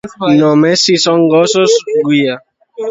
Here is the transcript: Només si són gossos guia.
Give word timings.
Només 0.39 0.85
si 0.87 0.95
són 1.05 1.29
gossos 1.37 1.79
guia. 2.11 2.41